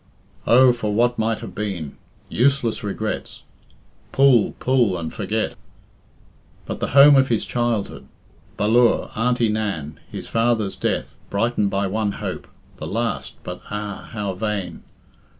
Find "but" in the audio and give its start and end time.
6.65-6.79, 13.43-13.61